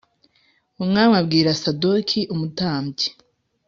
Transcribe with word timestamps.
Umwami 0.81 1.13
abwira 1.21 1.57
Sadoki 1.61 2.19
umutambyi 2.33 3.07